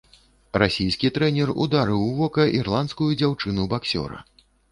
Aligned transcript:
Расійскі 0.61 1.11
трэнер 1.17 1.51
ударыў 1.65 2.01
у 2.07 2.09
вока 2.21 2.47
ірландскую 2.61 3.11
дзяўчыну-баксёра. 3.23 4.17